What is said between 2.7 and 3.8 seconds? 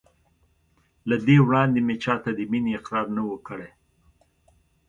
اقرار نه و کړی.